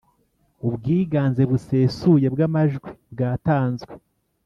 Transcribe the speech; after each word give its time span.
ubwiganze 0.67 1.41
busesuye 1.49 2.27
bw’ 2.33 2.39
amajwi 2.47 2.89
bwatanzwe. 3.13 3.93